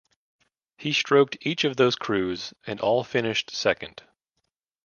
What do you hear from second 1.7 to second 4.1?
those crews and all finished second.